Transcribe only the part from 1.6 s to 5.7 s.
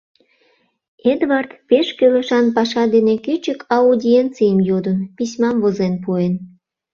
пеш кӱлешан паша дене кӱчык аудиенцийым йодын, письмам